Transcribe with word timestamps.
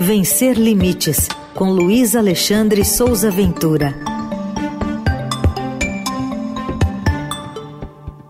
Vencer 0.00 0.58
Limites, 0.58 1.28
com 1.54 1.70
Luiz 1.70 2.16
Alexandre 2.16 2.84
Souza 2.84 3.30
Ventura. 3.30 3.94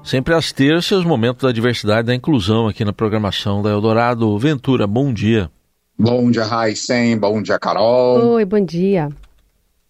Sempre 0.03 0.35
às 0.35 0.53
terças, 0.53 1.05
momento 1.05 1.47
da 1.47 1.53
diversidade 1.53 2.01
e 2.01 2.07
da 2.09 2.15
inclusão 2.15 2.69
aqui 2.69 2.85
na 2.85 2.93
programação 2.93 3.63
da 3.63 3.71
Eldorado. 3.71 4.39
Ventura, 4.39 4.87
bom 4.87 5.13
dia. 5.13 5.51
Bom 5.99 6.31
dia, 6.31 6.45
Raíssen. 6.45 7.17
Bom 7.19 7.41
dia, 7.41 7.59
Carol. 7.59 8.35
Oi, 8.35 8.45
bom 8.45 8.61
dia. 8.61 9.09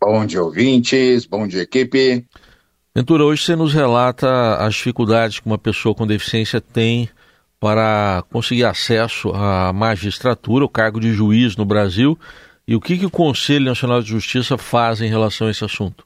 Bom 0.00 0.24
dia, 0.24 0.42
ouvintes. 0.42 1.26
Bom 1.26 1.46
dia, 1.46 1.62
equipe. 1.62 2.24
Ventura, 2.94 3.24
hoje 3.24 3.42
você 3.42 3.56
nos 3.56 3.74
relata 3.74 4.56
as 4.56 4.74
dificuldades 4.74 5.40
que 5.40 5.46
uma 5.46 5.58
pessoa 5.58 5.94
com 5.94 6.06
deficiência 6.06 6.60
tem 6.60 7.08
para 7.64 8.22
conseguir 8.30 8.64
acesso 8.64 9.30
à 9.30 9.72
magistratura, 9.72 10.66
o 10.66 10.68
cargo 10.68 11.00
de 11.00 11.14
juiz 11.14 11.56
no 11.56 11.64
Brasil, 11.64 12.18
e 12.68 12.76
o 12.76 12.80
que, 12.80 12.98
que 12.98 13.06
o 13.06 13.10
Conselho 13.10 13.64
Nacional 13.64 14.02
de 14.02 14.08
Justiça 14.10 14.58
faz 14.58 15.00
em 15.00 15.08
relação 15.08 15.46
a 15.46 15.50
esse 15.50 15.64
assunto. 15.64 16.04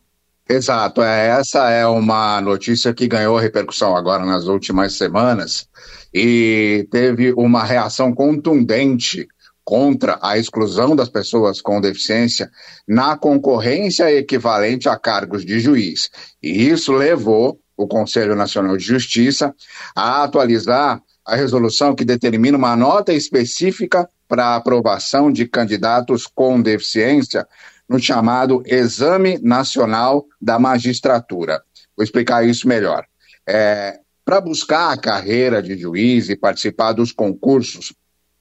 Exato, 0.49 1.03
é, 1.03 1.31
essa 1.31 1.69
é 1.69 1.85
uma 1.85 2.41
notícia 2.41 2.95
que 2.95 3.09
ganhou 3.09 3.37
repercussão 3.37 3.97
agora 3.97 4.25
nas 4.25 4.45
últimas 4.45 4.97
semanas 4.97 5.67
e 6.15 6.87
teve 6.93 7.33
uma 7.33 7.65
reação 7.65 8.15
contundente 8.15 9.27
contra 9.65 10.17
a 10.23 10.39
exclusão 10.39 10.95
das 10.95 11.09
pessoas 11.09 11.61
com 11.61 11.81
deficiência 11.81 12.49
na 12.87 13.17
concorrência 13.17 14.13
equivalente 14.13 14.89
a 14.89 14.97
cargos 14.97 15.45
de 15.45 15.59
juiz. 15.59 16.09
E 16.41 16.69
isso 16.69 16.93
levou 16.93 17.59
o 17.77 17.89
Conselho 17.89 18.37
Nacional 18.37 18.77
de 18.77 18.85
Justiça 18.85 19.53
a 19.97 20.23
atualizar 20.23 21.03
a 21.29 21.37
resolução 21.37 21.95
que 21.95 22.07
determina 22.07 22.57
uma 22.57 22.75
nota 22.75 23.13
específica 23.13 24.09
para 24.27 24.47
a 24.47 24.57
aprovação 24.57 25.31
de 25.31 25.47
candidatos 25.47 26.27
com 26.27 26.61
deficiência 26.61 27.47
no 27.87 27.99
chamado 27.99 28.63
Exame 28.65 29.39
Nacional 29.43 30.25
da 30.41 30.59
Magistratura. 30.59 31.63
Vou 31.95 32.03
explicar 32.03 32.47
isso 32.47 32.67
melhor. 32.67 33.05
É, 33.47 33.99
para 34.25 34.41
buscar 34.41 34.91
a 34.91 34.97
carreira 34.97 35.63
de 35.63 35.77
juiz 35.77 36.31
e 36.31 36.37
participar 36.37 36.93
dos 36.93 37.13
concursos, 37.13 37.93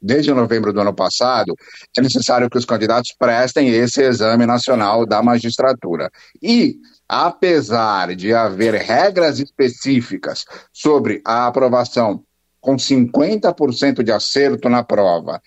desde 0.02 0.34
novembro 0.34 0.72
do 0.72 0.80
ano 0.80 0.94
passado, 0.94 1.54
é 1.98 2.02
necessário 2.02 2.50
que 2.50 2.58
os 2.58 2.66
candidatos 2.66 3.14
prestem 3.20 3.68
esse 3.70 4.02
Exame 4.02 4.46
Nacional 4.46 5.06
da 5.06 5.22
Magistratura. 5.22 6.10
E, 6.42 6.78
apesar 7.08 8.16
de 8.16 8.34
haver 8.34 8.76
regras 8.76 9.40
específicas 9.40 10.46
sobre 10.72 11.22
a 11.26 11.48
aprovação 11.48 12.24
com 12.68 12.76
50% 12.76 14.04
de 14.04 14.12
acerto 14.12 14.68
na 14.68 14.84
prova 14.84 15.42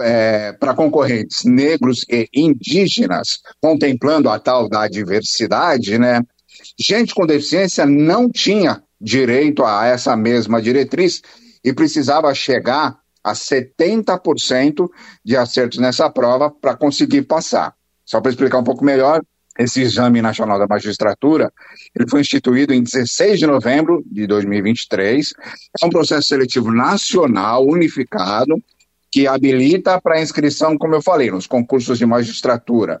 é, 0.00 0.52
para 0.54 0.74
concorrentes 0.74 1.44
negros 1.44 2.04
e 2.10 2.28
indígenas, 2.34 3.38
contemplando 3.60 4.28
a 4.28 4.40
tal 4.40 4.68
da 4.68 4.88
diversidade, 4.88 5.96
né? 6.00 6.20
Gente 6.76 7.14
com 7.14 7.24
deficiência 7.24 7.86
não 7.86 8.28
tinha 8.28 8.82
direito 9.00 9.64
a 9.64 9.86
essa 9.86 10.16
mesma 10.16 10.60
diretriz 10.60 11.22
e 11.64 11.72
precisava 11.72 12.34
chegar 12.34 12.98
a 13.22 13.34
70% 13.34 14.88
de 15.24 15.36
acertos 15.36 15.78
nessa 15.78 16.10
prova 16.10 16.50
para 16.50 16.76
conseguir 16.76 17.22
passar. 17.22 17.72
Só 18.04 18.20
para 18.20 18.32
explicar 18.32 18.58
um 18.58 18.64
pouco 18.64 18.84
melhor, 18.84 19.22
esse 19.58 19.82
Exame 19.82 20.22
Nacional 20.22 20.58
da 20.58 20.68
Magistratura, 20.68 21.52
ele 21.94 22.08
foi 22.08 22.20
instituído 22.20 22.72
em 22.72 22.82
16 22.82 23.40
de 23.40 23.46
novembro 23.46 24.04
de 24.06 24.26
2023. 24.26 25.34
É 25.82 25.86
um 25.86 25.90
processo 25.90 26.28
seletivo 26.28 26.72
nacional, 26.72 27.66
unificado, 27.66 28.62
que 29.10 29.26
habilita 29.26 30.00
para 30.00 30.20
inscrição, 30.20 30.78
como 30.78 30.94
eu 30.94 31.02
falei, 31.02 31.30
nos 31.30 31.46
concursos 31.46 31.98
de 31.98 32.06
magistratura 32.06 33.00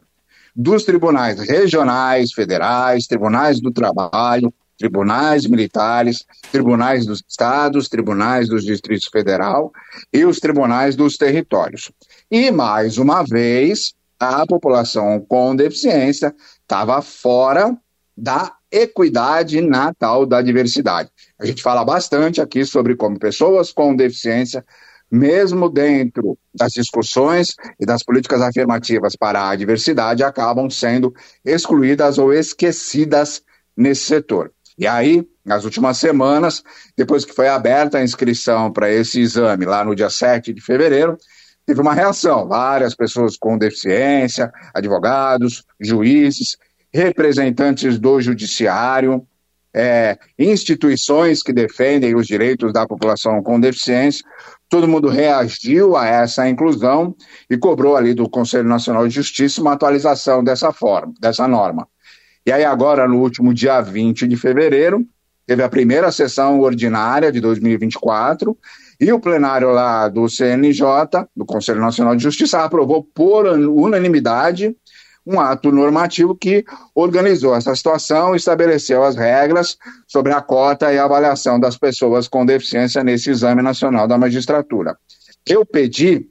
dos 0.54 0.84
tribunais 0.84 1.38
regionais, 1.38 2.32
federais, 2.32 3.06
tribunais 3.06 3.60
do 3.60 3.70
trabalho, 3.70 4.52
tribunais 4.76 5.46
militares, 5.46 6.24
tribunais 6.50 7.06
dos 7.06 7.22
estados, 7.28 7.88
tribunais 7.88 8.48
dos 8.48 8.64
distritos 8.64 9.08
federal 9.08 9.72
e 10.12 10.24
os 10.24 10.40
tribunais 10.40 10.96
dos 10.96 11.16
territórios. 11.16 11.92
E, 12.30 12.50
mais 12.50 12.98
uma 12.98 13.22
vez, 13.22 13.94
a 14.18 14.46
população 14.46 15.20
com 15.20 15.54
deficiência 15.54 16.34
estava 16.60 17.00
fora 17.00 17.76
da 18.16 18.52
equidade 18.70 19.60
natal 19.60 20.26
da 20.26 20.42
diversidade. 20.42 21.10
A 21.38 21.46
gente 21.46 21.62
fala 21.62 21.84
bastante 21.84 22.40
aqui 22.40 22.64
sobre 22.64 22.96
como 22.96 23.18
pessoas 23.18 23.72
com 23.72 23.94
deficiência, 23.94 24.64
mesmo 25.10 25.70
dentro 25.70 26.36
das 26.52 26.72
discussões 26.72 27.54
e 27.80 27.86
das 27.86 28.02
políticas 28.02 28.42
afirmativas 28.42 29.16
para 29.16 29.48
a 29.48 29.56
diversidade, 29.56 30.22
acabam 30.22 30.68
sendo 30.68 31.14
excluídas 31.44 32.18
ou 32.18 32.32
esquecidas 32.32 33.42
nesse 33.76 34.02
setor. 34.02 34.52
E 34.76 34.86
aí, 34.86 35.26
nas 35.44 35.64
últimas 35.64 35.96
semanas, 35.96 36.62
depois 36.96 37.24
que 37.24 37.32
foi 37.32 37.48
aberta 37.48 37.98
a 37.98 38.04
inscrição 38.04 38.70
para 38.70 38.92
esse 38.92 39.20
exame, 39.20 39.64
lá 39.64 39.84
no 39.84 39.94
dia 39.94 40.10
7 40.10 40.52
de 40.52 40.60
fevereiro, 40.60 41.16
teve 41.68 41.82
uma 41.82 41.92
reação. 41.92 42.48
Várias 42.48 42.94
pessoas 42.94 43.36
com 43.36 43.58
deficiência, 43.58 44.50
advogados, 44.72 45.64
juízes, 45.78 46.56
representantes 46.90 47.98
do 47.98 48.22
judiciário, 48.22 49.26
é, 49.76 50.18
instituições 50.38 51.42
que 51.42 51.52
defendem 51.52 52.16
os 52.16 52.26
direitos 52.26 52.72
da 52.72 52.86
população 52.86 53.42
com 53.42 53.60
deficiência. 53.60 54.24
Todo 54.66 54.88
mundo 54.88 55.08
reagiu 55.08 55.94
a 55.94 56.06
essa 56.06 56.48
inclusão 56.48 57.14
e 57.50 57.58
cobrou 57.58 57.96
ali 57.96 58.14
do 58.14 58.30
Conselho 58.30 58.66
Nacional 58.66 59.06
de 59.06 59.14
Justiça 59.14 59.60
uma 59.60 59.74
atualização 59.74 60.42
dessa 60.42 60.72
forma, 60.72 61.12
dessa 61.20 61.46
norma. 61.46 61.86
E 62.46 62.50
aí 62.50 62.64
agora, 62.64 63.06
no 63.06 63.20
último 63.20 63.52
dia 63.52 63.82
20 63.82 64.26
de 64.26 64.36
fevereiro, 64.38 65.04
teve 65.46 65.62
a 65.62 65.68
primeira 65.68 66.10
sessão 66.10 66.60
ordinária 66.60 67.30
de 67.30 67.40
2024 67.42 68.56
e 69.00 69.12
o 69.12 69.20
plenário 69.20 69.70
lá 69.70 70.08
do 70.08 70.28
CNJ, 70.28 70.82
do 71.36 71.44
Conselho 71.44 71.80
Nacional 71.80 72.16
de 72.16 72.22
Justiça, 72.22 72.62
aprovou 72.64 73.04
por 73.04 73.46
unanimidade 73.46 74.74
um 75.28 75.38
ato 75.38 75.70
normativo 75.70 76.34
que 76.34 76.64
organizou 76.94 77.54
essa 77.54 77.76
situação 77.76 78.34
estabeleceu 78.34 79.04
as 79.04 79.14
regras 79.14 79.76
sobre 80.06 80.32
a 80.32 80.40
cota 80.40 80.90
e 80.90 80.98
a 80.98 81.04
avaliação 81.04 81.60
das 81.60 81.76
pessoas 81.76 82.26
com 82.26 82.46
deficiência 82.46 83.04
nesse 83.04 83.30
Exame 83.30 83.60
Nacional 83.60 84.08
da 84.08 84.16
Magistratura. 84.16 84.96
Eu 85.46 85.66
pedi 85.66 86.26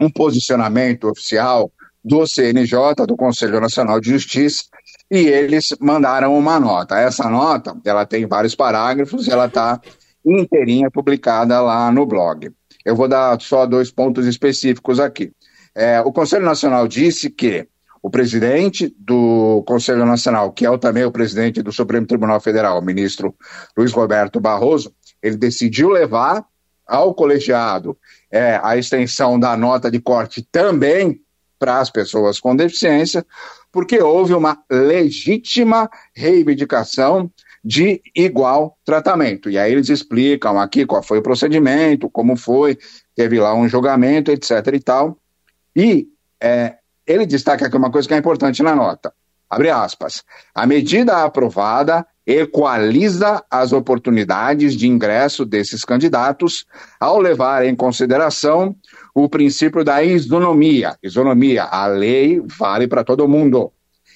um 0.00 0.10
posicionamento 0.10 1.08
oficial 1.08 1.70
do 2.02 2.26
CNJ, 2.26 3.06
do 3.06 3.16
Conselho 3.16 3.60
Nacional 3.60 4.00
de 4.00 4.10
Justiça, 4.10 4.64
e 5.10 5.18
eles 5.26 5.74
mandaram 5.78 6.36
uma 6.36 6.58
nota. 6.58 6.98
Essa 6.98 7.28
nota, 7.28 7.76
ela 7.84 8.06
tem 8.06 8.26
vários 8.26 8.54
parágrafos, 8.54 9.28
ela 9.28 9.46
está 9.46 9.80
inteirinha 10.24 10.90
publicada 10.90 11.60
lá 11.60 11.90
no 11.92 12.06
blog. 12.06 12.50
Eu 12.84 12.96
vou 12.96 13.08
dar 13.08 13.40
só 13.40 13.66
dois 13.66 13.90
pontos 13.90 14.26
específicos 14.26 15.00
aqui. 15.00 15.32
É, 15.74 16.00
o 16.00 16.12
Conselho 16.12 16.44
Nacional 16.44 16.86
disse 16.86 17.30
que 17.30 17.66
o 18.02 18.10
presidente 18.10 18.94
do 18.98 19.64
Conselho 19.66 20.04
Nacional, 20.04 20.52
que 20.52 20.66
é 20.66 20.78
também 20.78 21.04
o 21.04 21.10
presidente 21.10 21.62
do 21.62 21.72
Supremo 21.72 22.06
Tribunal 22.06 22.38
Federal, 22.38 22.78
o 22.78 22.84
ministro 22.84 23.34
Luiz 23.76 23.92
Roberto 23.92 24.38
Barroso, 24.38 24.94
ele 25.22 25.36
decidiu 25.36 25.88
levar 25.88 26.44
ao 26.86 27.14
colegiado 27.14 27.96
é, 28.30 28.60
a 28.62 28.76
extensão 28.76 29.40
da 29.40 29.56
nota 29.56 29.90
de 29.90 29.98
corte 30.00 30.46
também 30.52 31.18
para 31.58 31.80
as 31.80 31.88
pessoas 31.88 32.38
com 32.38 32.54
deficiência, 32.54 33.24
porque 33.72 33.98
houve 33.98 34.34
uma 34.34 34.58
legítima 34.70 35.88
reivindicação 36.14 37.30
de 37.64 38.02
igual 38.14 38.76
tratamento. 38.84 39.48
E 39.48 39.56
aí 39.58 39.72
eles 39.72 39.88
explicam 39.88 40.58
aqui 40.58 40.84
qual 40.84 41.02
foi 41.02 41.18
o 41.18 41.22
procedimento, 41.22 42.10
como 42.10 42.36
foi, 42.36 42.78
teve 43.14 43.40
lá 43.40 43.54
um 43.54 43.68
julgamento, 43.68 44.30
etc. 44.30 44.50
e 44.74 44.80
tal. 44.80 45.18
E 45.74 46.06
é, 46.40 46.74
ele 47.06 47.24
destaca 47.24 47.66
aqui 47.66 47.76
uma 47.76 47.90
coisa 47.90 48.06
que 48.06 48.14
é 48.14 48.18
importante 48.18 48.62
na 48.62 48.74
nota. 48.74 49.12
Abre 49.48 49.70
aspas. 49.70 50.22
A 50.54 50.66
medida 50.66 51.24
aprovada 51.24 52.06
equaliza 52.26 53.42
as 53.50 53.72
oportunidades 53.72 54.74
de 54.74 54.88
ingresso 54.88 55.44
desses 55.44 55.84
candidatos 55.84 56.64
ao 56.98 57.18
levar 57.18 57.64
em 57.64 57.74
consideração 57.76 58.74
o 59.14 59.28
princípio 59.28 59.84
da 59.84 60.02
isonomia. 60.02 60.96
Isonomia, 61.02 61.64
a 61.64 61.86
lei 61.86 62.42
vale 62.58 62.88
para 62.88 63.04
todo 63.04 63.28
mundo 63.28 63.72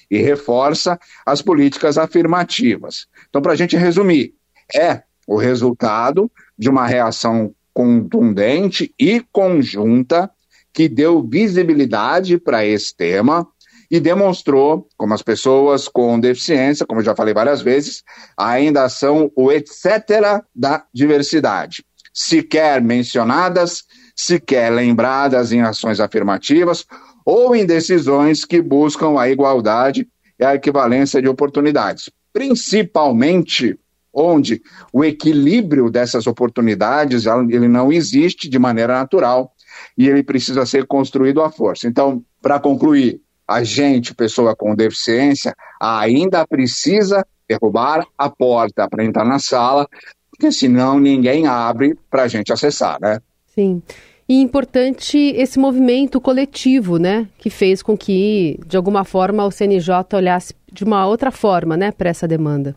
e 0.09 0.17
reforça 0.17 0.99
as 1.25 1.41
políticas 1.41 1.97
afirmativas. 1.97 3.07
Então, 3.29 3.41
para 3.41 3.53
a 3.53 3.55
gente 3.55 3.77
resumir, 3.77 4.33
é 4.73 5.03
o 5.27 5.37
resultado 5.37 6.31
de 6.57 6.69
uma 6.69 6.87
reação 6.87 7.53
contundente 7.73 8.93
e 8.99 9.23
conjunta 9.31 10.29
que 10.73 10.89
deu 10.89 11.21
visibilidade 11.21 12.37
para 12.37 12.65
esse 12.65 12.95
tema 12.95 13.47
e 13.89 13.99
demonstrou 13.99 14.87
como 14.97 15.13
as 15.13 15.21
pessoas 15.21 15.87
com 15.87 16.19
deficiência, 16.19 16.85
como 16.85 17.01
eu 17.01 17.05
já 17.05 17.15
falei 17.15 17.33
várias 17.33 17.61
vezes, 17.61 18.03
ainda 18.37 18.87
são 18.87 19.31
o 19.35 19.51
etc. 19.51 20.43
da 20.53 20.85
diversidade, 20.93 21.83
sequer 22.13 22.81
mencionadas, 22.81 23.83
sequer 24.15 24.71
lembradas 24.71 25.51
em 25.51 25.61
ações 25.61 25.99
afirmativas 25.99 26.85
ou 27.25 27.55
em 27.55 27.65
decisões 27.65 28.45
que 28.45 28.61
buscam 28.61 29.19
a 29.19 29.29
igualdade 29.29 30.07
e 30.39 30.43
a 30.43 30.55
equivalência 30.55 31.21
de 31.21 31.27
oportunidades, 31.27 32.09
principalmente 32.31 33.77
onde 34.13 34.61
o 34.91 35.03
equilíbrio 35.03 35.89
dessas 35.89 36.27
oportunidades 36.27 37.25
ele 37.25 37.67
não 37.67 37.91
existe 37.91 38.49
de 38.49 38.57
maneira 38.57 38.93
natural 38.93 39.53
e 39.97 40.07
ele 40.07 40.23
precisa 40.23 40.65
ser 40.65 40.85
construído 40.87 41.41
à 41.41 41.49
força. 41.49 41.87
Então, 41.87 42.23
para 42.41 42.59
concluir, 42.59 43.21
a 43.47 43.63
gente, 43.63 44.13
pessoa 44.13 44.55
com 44.55 44.75
deficiência, 44.75 45.55
ainda 45.79 46.45
precisa 46.45 47.25
derrubar 47.47 48.05
a 48.17 48.29
porta 48.29 48.87
para 48.87 49.03
entrar 49.03 49.25
na 49.25 49.39
sala, 49.39 49.87
porque 50.29 50.51
senão 50.51 50.99
ninguém 50.99 51.47
abre 51.47 51.97
para 52.09 52.23
a 52.23 52.27
gente 52.27 52.53
acessar, 52.53 52.99
né? 53.01 53.19
Sim. 53.47 53.81
E 54.29 54.35
importante 54.35 55.17
esse 55.17 55.57
movimento 55.57 56.21
coletivo, 56.21 56.99
né, 56.99 57.27
que 57.39 57.49
fez 57.49 57.81
com 57.81 57.97
que, 57.97 58.59
de 58.67 58.77
alguma 58.77 59.03
forma, 59.03 59.43
o 59.43 59.49
CNJ 59.49 60.05
olhasse 60.13 60.53
de 60.71 60.83
uma 60.83 61.07
outra 61.07 61.31
forma, 61.31 61.75
né, 61.75 61.91
para 61.91 62.11
essa 62.11 62.27
demanda. 62.27 62.75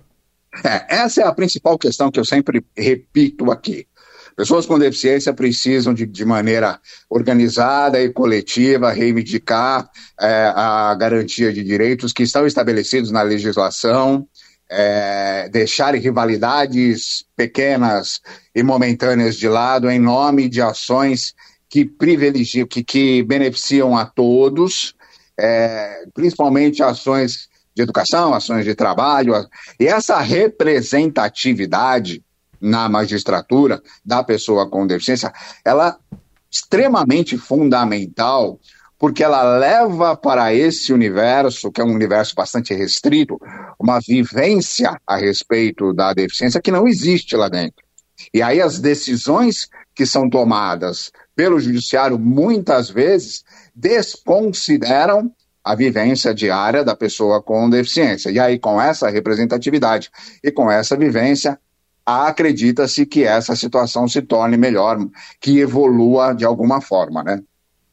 É, 0.64 0.96
essa 1.02 1.20
é 1.20 1.26
a 1.26 1.32
principal 1.32 1.78
questão 1.78 2.10
que 2.10 2.18
eu 2.18 2.24
sempre 2.24 2.64
repito 2.74 3.50
aqui. 3.50 3.86
Pessoas 4.34 4.64
com 4.64 4.78
deficiência 4.78 5.34
precisam, 5.34 5.92
de, 5.92 6.06
de 6.06 6.24
maneira 6.24 6.80
organizada 7.10 8.00
e 8.00 8.10
coletiva, 8.10 8.90
reivindicar 8.90 9.90
é, 10.18 10.50
a 10.54 10.94
garantia 10.94 11.52
de 11.52 11.62
direitos 11.62 12.14
que 12.14 12.22
estão 12.22 12.46
estabelecidos 12.46 13.10
na 13.10 13.20
legislação, 13.20 14.26
é, 14.70 15.48
deixar 15.50 15.94
rivalidades 15.94 17.24
pequenas 17.36 18.20
e 18.54 18.62
momentâneas 18.62 19.36
de 19.36 19.48
lado 19.48 19.90
em 19.90 19.98
nome 19.98 20.48
de 20.48 20.62
ações 20.62 21.34
que 21.68 21.84
privilegiam, 21.84 22.66
que, 22.66 22.84
que 22.84 23.22
beneficiam 23.22 23.96
a 23.96 24.04
todos, 24.04 24.94
é, 25.38 26.04
principalmente 26.14 26.82
ações 26.82 27.48
de 27.74 27.82
educação, 27.82 28.34
ações 28.34 28.64
de 28.64 28.74
trabalho, 28.74 29.34
e 29.80 29.86
essa 29.86 30.20
representatividade 30.20 32.22
na 32.60 32.88
magistratura 32.88 33.82
da 34.04 34.22
pessoa 34.22 34.68
com 34.68 34.86
deficiência, 34.86 35.32
ela 35.64 35.98
é 36.12 36.16
extremamente 36.50 37.38
fundamental, 37.38 38.60
porque 39.02 39.24
ela 39.24 39.58
leva 39.58 40.16
para 40.16 40.54
esse 40.54 40.92
universo, 40.92 41.72
que 41.72 41.80
é 41.80 41.84
um 41.84 41.92
universo 41.92 42.36
bastante 42.36 42.72
restrito, 42.72 43.36
uma 43.76 43.98
vivência 43.98 44.96
a 45.04 45.16
respeito 45.16 45.92
da 45.92 46.14
deficiência 46.14 46.62
que 46.62 46.70
não 46.70 46.86
existe 46.86 47.34
lá 47.34 47.48
dentro. 47.48 47.84
E 48.32 48.40
aí 48.40 48.60
as 48.60 48.78
decisões 48.78 49.68
que 49.92 50.06
são 50.06 50.30
tomadas 50.30 51.10
pelo 51.34 51.58
judiciário 51.58 52.16
muitas 52.16 52.90
vezes 52.90 53.42
desconsideram 53.74 55.32
a 55.64 55.74
vivência 55.74 56.32
diária 56.32 56.84
da 56.84 56.94
pessoa 56.94 57.42
com 57.42 57.68
deficiência. 57.68 58.30
E 58.30 58.38
aí, 58.38 58.56
com 58.56 58.80
essa 58.80 59.10
representatividade 59.10 60.12
e 60.44 60.52
com 60.52 60.70
essa 60.70 60.96
vivência, 60.96 61.58
acredita-se 62.06 63.04
que 63.04 63.24
essa 63.24 63.56
situação 63.56 64.06
se 64.06 64.22
torne 64.22 64.56
melhor, 64.56 64.96
que 65.40 65.58
evolua 65.58 66.32
de 66.32 66.44
alguma 66.44 66.80
forma, 66.80 67.24
né? 67.24 67.42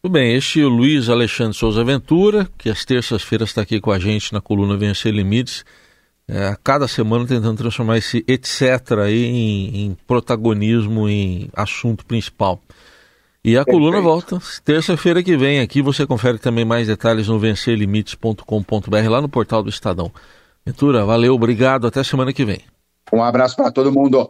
Tudo 0.01 0.13
bem, 0.13 0.33
este 0.33 0.61
é 0.61 0.65
o 0.65 0.69
Luiz 0.69 1.09
Alexandre 1.09 1.57
Souza 1.57 1.83
Ventura, 1.83 2.47
que 2.57 2.69
às 2.69 2.85
terças-feiras 2.85 3.49
está 3.49 3.63
aqui 3.63 3.81
com 3.81 3.91
a 3.91 3.99
gente 3.99 4.31
na 4.31 4.39
coluna 4.39 4.77
Vencer 4.77 5.13
Limites, 5.13 5.65
é, 6.25 6.47
a 6.47 6.55
cada 6.55 6.87
semana 6.87 7.27
tentando 7.27 7.57
transformar 7.57 7.97
esse 7.97 8.23
etc. 8.25 8.99
aí 9.03 9.25
em, 9.25 9.85
em 9.85 9.97
protagonismo, 10.07 11.09
em 11.09 11.49
assunto 11.53 12.05
principal. 12.05 12.61
E 13.43 13.57
a 13.57 13.65
Perfeito. 13.65 13.77
coluna 13.77 13.99
volta 13.99 14.39
terça-feira 14.63 15.21
que 15.21 15.35
vem 15.35 15.59
aqui. 15.59 15.81
Você 15.81 16.07
confere 16.07 16.37
também 16.37 16.63
mais 16.63 16.87
detalhes 16.87 17.27
no 17.27 17.37
vencerlimites.com.br 17.37 19.09
lá 19.09 19.19
no 19.19 19.27
portal 19.27 19.61
do 19.61 19.69
Estadão. 19.69 20.09
Ventura, 20.65 21.03
valeu, 21.03 21.35
obrigado. 21.35 21.87
Até 21.87 22.05
semana 22.05 22.31
que 22.31 22.45
vem. 22.45 22.61
Um 23.11 23.21
abraço 23.21 23.57
para 23.57 23.69
todo 23.69 23.91
mundo. 23.91 24.29